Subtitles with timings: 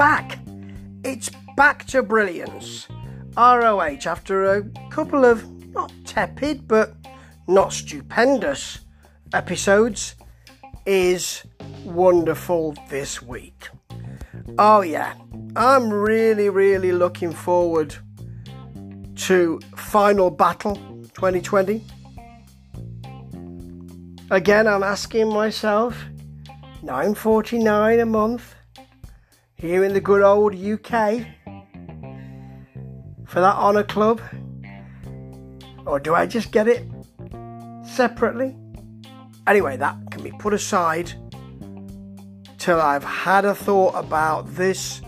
[0.00, 0.38] back.
[1.04, 2.88] It's back to brilliance.
[3.36, 6.94] ROH, after a couple of not tepid but
[7.46, 8.80] not stupendous
[9.34, 10.16] episodes,
[10.86, 11.42] is
[11.84, 13.68] wonderful this week.
[14.58, 15.16] Oh, yeah,
[15.54, 17.94] I'm really, really looking forward
[19.16, 20.76] to Final Battle
[21.12, 21.84] 2020.
[24.30, 26.06] Again, I'm asking myself
[26.82, 28.54] 9.49 a month
[29.60, 31.26] here in the good old UK
[33.26, 34.20] for that honour club?
[35.84, 36.86] Or do I just get it
[37.84, 38.56] separately?
[39.46, 41.12] Anyway, that can be put aside
[42.56, 45.02] till I've had a thought about this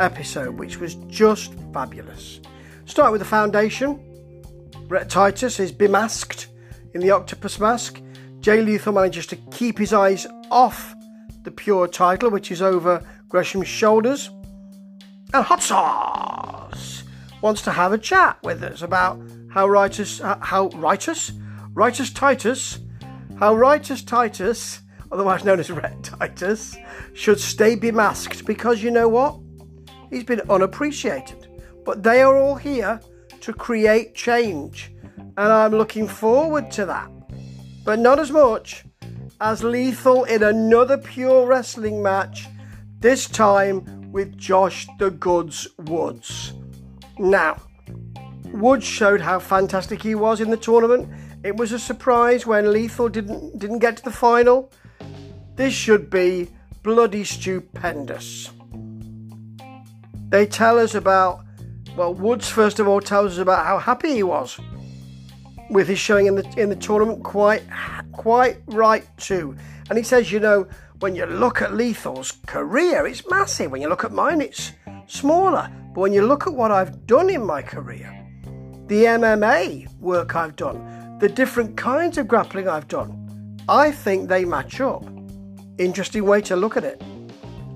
[0.00, 2.40] episode, which was just fabulous.
[2.86, 4.02] Start with the foundation.
[4.88, 6.46] Rhett Titus is bemasked
[6.92, 8.02] in the octopus mask.
[8.40, 10.94] Jay Lethal manages to keep his eyes off
[11.44, 13.04] the pure title, which is over
[13.36, 14.30] Gresham's shoulders.
[15.34, 17.04] And Hot Sauce
[17.42, 19.20] wants to have a chat with us about
[19.50, 21.32] how Ritus, uh, how Ritus,
[21.74, 22.78] Ritus Titus,
[23.38, 24.80] how Ritus Titus,
[25.12, 26.78] otherwise known as Rhett Titus,
[27.12, 29.38] should stay bemasked because you know what?
[30.08, 31.46] He's been unappreciated.
[31.84, 33.02] But they are all here
[33.42, 37.10] to create change, and I'm looking forward to that.
[37.84, 38.86] But not as much
[39.42, 42.48] as Lethal in another pure wrestling match,
[43.00, 46.54] this time with Josh the Goods Woods.
[47.18, 47.60] Now,
[48.52, 51.08] Woods showed how fantastic he was in the tournament.
[51.44, 54.72] It was a surprise when Lethal didn't didn't get to the final.
[55.56, 56.48] This should be
[56.82, 58.50] bloody stupendous.
[60.28, 61.44] They tell us about
[61.96, 64.58] well, Woods first of all tells us about how happy he was
[65.70, 67.22] with his showing in the in the tournament.
[67.22, 67.62] Quite
[68.12, 69.56] quite right too.
[69.88, 70.66] And he says, you know,
[71.00, 73.70] when you look at Lethal's career, it's massive.
[73.70, 74.72] When you look at mine, it's
[75.06, 75.70] smaller.
[75.94, 78.12] But when you look at what I've done in my career,
[78.86, 84.44] the MMA work I've done, the different kinds of grappling I've done, I think they
[84.44, 85.04] match up.
[85.78, 87.02] Interesting way to look at it.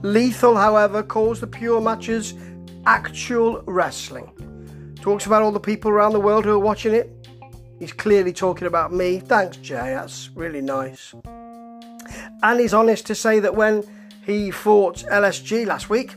[0.03, 2.35] Lethal, however, calls the pure matches
[2.87, 4.97] actual wrestling.
[5.01, 7.11] Talks about all the people around the world who are watching it.
[7.79, 9.21] He's clearly talking about me.
[9.21, 9.95] Thanks, Jay.
[9.95, 11.15] That's really nice.
[12.43, 13.85] And he's honest to say that when
[14.25, 16.15] he fought LSG last week,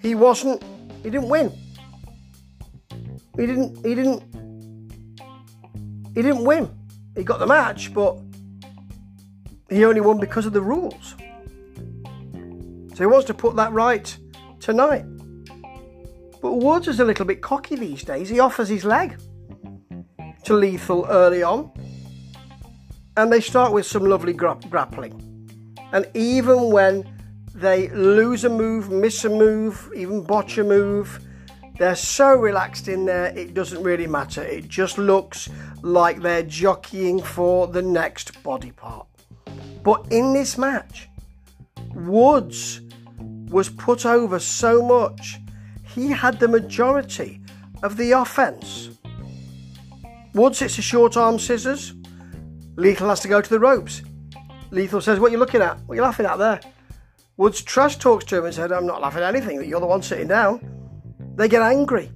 [0.00, 0.62] he wasn't,
[1.02, 1.52] he didn't win.
[3.36, 4.22] He didn't, he didn't,
[6.14, 6.70] he didn't win.
[7.16, 8.16] He got the match, but
[9.70, 11.14] he only won because of the rules.
[12.94, 14.16] So he wants to put that right
[14.60, 15.04] tonight.
[16.40, 18.28] But Woods is a little bit cocky these days.
[18.28, 19.18] He offers his leg
[20.44, 21.70] to Lethal early on.
[23.16, 25.37] And they start with some lovely gra- grappling.
[25.92, 27.08] And even when
[27.54, 31.20] they lose a move, miss a move, even botch a move,
[31.78, 34.42] they're so relaxed in there, it doesn't really matter.
[34.42, 35.48] It just looks
[35.82, 39.06] like they're jockeying for the next body part.
[39.82, 41.08] But in this match,
[41.94, 42.80] Woods
[43.48, 45.38] was put over so much,
[45.94, 47.40] he had the majority
[47.82, 48.90] of the offense.
[50.34, 51.94] Woods hits a short arm scissors.
[52.76, 54.02] Lethal has to go to the ropes.
[54.70, 55.80] Lethal says, What are you looking at?
[55.86, 56.60] What are you laughing at there?
[57.36, 60.02] Woods trash talks to him and said, I'm not laughing at anything, you're the one
[60.02, 60.60] sitting down.
[61.36, 62.10] They get angry.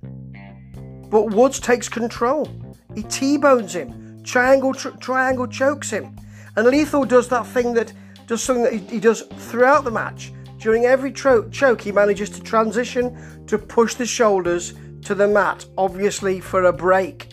[1.08, 2.48] But Woods takes control.
[2.94, 6.16] He T-bones him, triangle tr- triangle chokes him.
[6.56, 7.92] And Lethal does that thing that
[8.26, 10.32] does something that he, he does throughout the match.
[10.58, 15.64] During every tro- choke, he manages to transition to push the shoulders to the mat,
[15.78, 17.32] obviously for a break.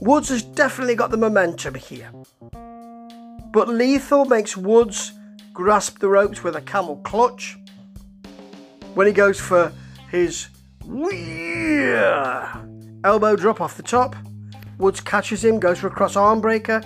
[0.00, 2.10] Woods has definitely got the momentum here.
[3.54, 5.12] But Lethal makes Woods
[5.52, 7.56] grasp the ropes with a camel clutch.
[8.94, 9.72] When he goes for
[10.10, 10.48] his
[13.04, 14.16] elbow drop off the top,
[14.78, 16.82] Woods catches him, goes for a cross arm breaker.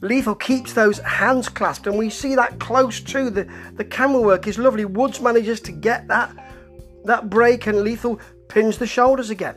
[0.00, 3.28] Lethal keeps those hands clasped, and we see that close too.
[3.28, 4.86] The, the camera work is lovely.
[4.86, 6.34] Woods manages to get that,
[7.04, 8.18] that break, and Lethal
[8.48, 9.56] pins the shoulders again.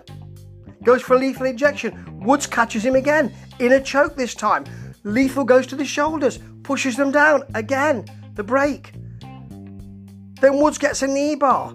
[0.84, 2.20] Goes for a lethal injection.
[2.20, 4.66] Woods catches him again in a choke this time.
[5.04, 8.06] Lethal goes to the shoulders, pushes them down again.
[8.36, 8.94] The break.
[9.20, 11.74] Then Woods gets a knee bar.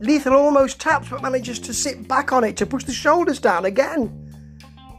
[0.00, 3.64] Lethal almost taps but manages to sit back on it to push the shoulders down
[3.66, 4.26] again.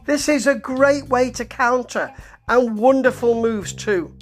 [0.04, 2.12] This is a great way to counter
[2.48, 4.16] and wonderful moves too.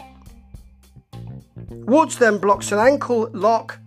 [1.71, 3.79] Woods then blocks an ankle lock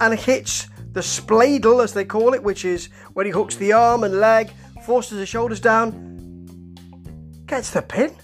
[0.00, 4.04] and hits the spladle, as they call it, which is when he hooks the arm
[4.04, 4.50] and leg,
[4.84, 6.74] forces the shoulders down,
[7.46, 8.14] gets the pin.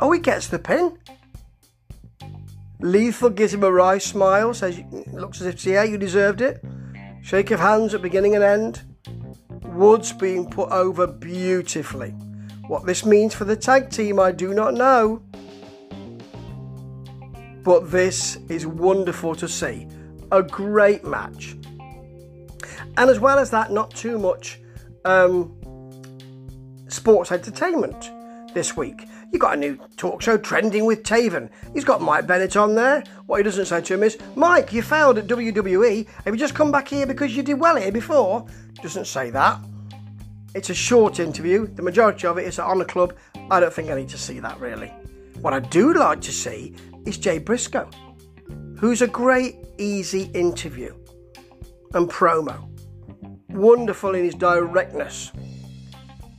[0.00, 0.98] Oh, he gets the pin.
[2.80, 4.80] Lethal gives him a wry smile, says,
[5.12, 6.64] looks as if, yeah, you deserved it.
[7.22, 8.82] Shake of hands at beginning and end.
[9.64, 12.10] Woods being put over beautifully.
[12.68, 15.22] What this means for the tag team, I do not know.
[17.62, 19.88] But this is wonderful to see.
[20.30, 21.56] A great match.
[22.96, 24.60] And as well as that, not too much
[25.04, 25.56] um,
[26.88, 28.10] sports entertainment
[28.54, 29.06] this week.
[29.30, 31.50] You got a new talk show trending with Taven.
[31.74, 33.04] He's got Mike Bennett on there.
[33.26, 36.08] What he doesn't say to him is, Mike, you failed at WWE.
[36.24, 38.46] Have you just come back here because you did well here before?
[38.82, 39.60] Doesn't say that.
[40.54, 41.66] It's a short interview.
[41.66, 43.14] The majority of it is on the club.
[43.50, 44.88] I don't think I need to see that really.
[45.40, 47.88] What I do like to see is Jay Briscoe,
[48.78, 50.94] who's a great, easy interview
[51.94, 52.66] and promo.
[53.50, 55.32] Wonderful in his directness,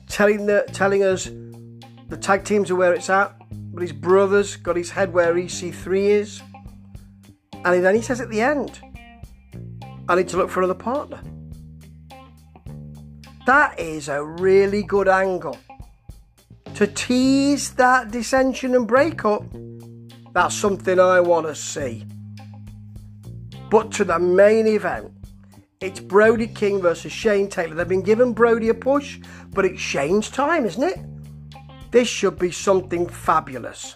[0.07, 1.29] telling the, telling us
[2.09, 3.35] the tag teams are where it's at,
[3.71, 6.41] but his brother's got his head where EC3 is.
[7.63, 8.79] And then he says at the end,
[10.07, 11.21] I need to look for another partner.
[13.45, 15.57] That is a really good angle.
[16.75, 19.43] To tease that dissension and breakup,
[20.33, 22.05] that's something I want to see.
[23.69, 25.11] But to the main event,
[25.79, 27.75] it's Brody King versus Shane Taylor.
[27.75, 29.19] They've been giving Brody a push,
[29.51, 30.97] but it's Shane's time, isn't it?
[31.91, 33.95] This should be something fabulous.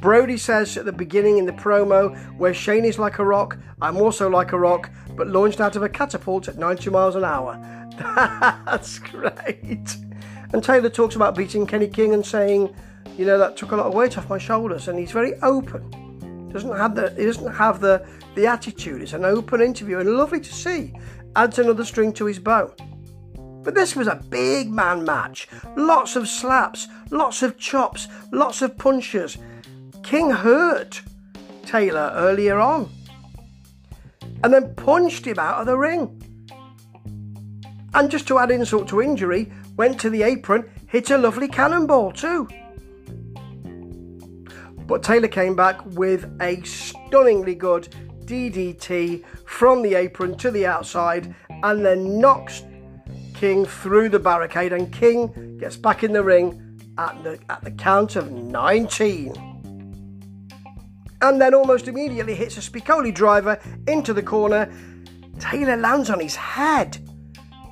[0.00, 3.96] Brody says at the beginning in the promo, where Shane is like a rock, I'm
[3.96, 7.58] also like a rock, but launched out of a catapult at 90 miles an hour.
[8.66, 9.96] That's great.
[10.52, 12.74] And Taylor talks about beating Kenny King and saying,
[13.16, 16.50] you know, that took a lot of weight off my shoulders, and he's very open.
[16.52, 19.02] Doesn't have the he doesn't have the the attitude.
[19.02, 20.92] It's an open interview and lovely to see.
[21.34, 22.74] Adds another string to his bow.
[23.66, 25.48] But this was a big man match.
[25.76, 29.38] Lots of slaps, lots of chops, lots of punches.
[30.04, 31.02] King hurt
[31.64, 32.88] Taylor earlier on
[34.44, 36.22] and then punched him out of the ring.
[37.92, 42.12] And just to add insult to injury, went to the apron, hit a lovely cannonball
[42.12, 42.48] too.
[44.86, 47.88] But Taylor came back with a stunningly good
[48.26, 51.34] DDT from the apron to the outside
[51.64, 52.62] and then knocks
[53.36, 57.70] King through the barricade, and King gets back in the ring at the, at the
[57.70, 59.34] count of 19.
[61.20, 64.72] And then almost immediately hits a Spicoli driver into the corner.
[65.38, 66.98] Taylor lands on his head.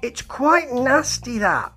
[0.02, 1.72] It's quite nasty, that.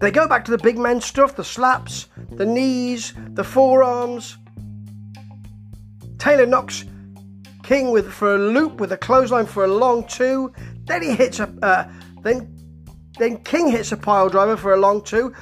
[0.00, 4.36] They go back to the big men stuff the slaps, the knees, the forearms.
[6.18, 6.84] Taylor knocks
[7.62, 10.52] King with for a loop with a clothesline for a long two.
[10.92, 11.90] Then he hits a uh,
[12.20, 12.54] then
[13.18, 15.32] then King hits a pile driver for a long two,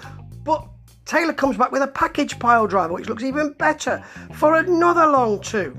[0.44, 0.64] but
[1.06, 4.00] Taylor comes back with a package pile driver, which looks even better
[4.34, 5.76] for another long two.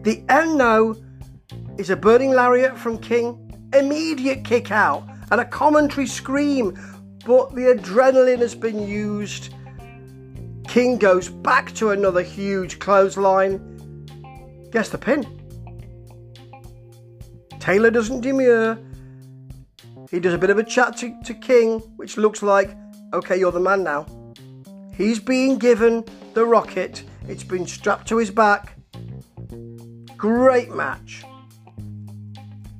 [0.00, 0.94] The end now
[1.76, 6.72] is a burning lariat from King, immediate kick out, and a commentary scream,
[7.26, 9.52] but the adrenaline has been used.
[10.66, 13.60] King goes back to another huge clothesline.
[14.70, 15.43] Guess the pin.
[17.64, 18.78] Taylor doesn't demur.
[20.10, 22.76] He does a bit of a chat to, to King, which looks like,
[23.14, 24.04] okay, you're the man now.
[24.94, 28.76] He's being given the rocket, it's been strapped to his back.
[30.18, 31.24] Great match.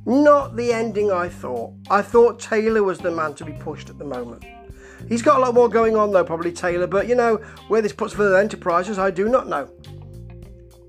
[0.05, 1.73] Not the ending I thought.
[1.89, 4.45] I thought Taylor was the man to be pushed at the moment.
[5.09, 7.37] He's got a lot more going on though, probably Taylor, but you know,
[7.69, 9.71] where this puts Villain Enterprises, I do not know.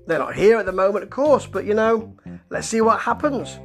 [0.06, 2.14] They're not here at the moment, of course, but you know,
[2.50, 3.58] let's see what happens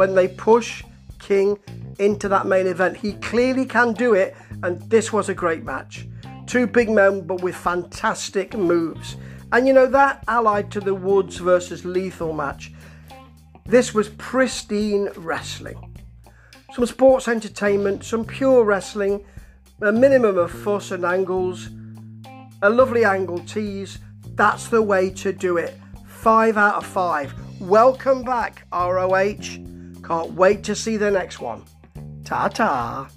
[0.00, 0.82] when they push
[1.18, 1.58] King
[1.98, 2.96] into that main event.
[2.96, 6.08] He clearly can do it, and this was a great match.
[6.46, 9.18] Two big men, but with fantastic moves.
[9.52, 12.72] And you know, that allied to the Woods versus Lethal match,
[13.66, 15.98] this was pristine wrestling.
[16.72, 19.22] Some sports entertainment, some pure wrestling,
[19.82, 21.68] a minimum of fuss and angles,
[22.62, 23.98] a lovely angle tease.
[24.34, 25.78] That's the way to do it.
[26.06, 27.34] Five out of five.
[27.60, 29.79] Welcome back, ROH.
[30.10, 31.62] Can't wait to see the next one.
[32.24, 33.08] Ta ta.